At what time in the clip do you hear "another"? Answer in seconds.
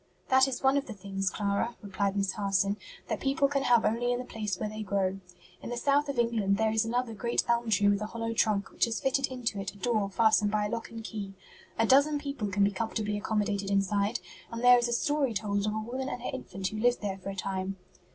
6.83-7.13